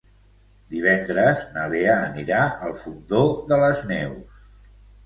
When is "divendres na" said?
0.75-1.67